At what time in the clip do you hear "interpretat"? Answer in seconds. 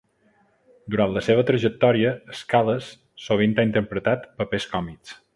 3.69-4.25